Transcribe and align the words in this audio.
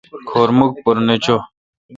کھور 0.29 0.49
مکھ 0.57 0.75
پر 0.83 0.95
نہ 1.07 1.15
چو۔ 1.23 1.37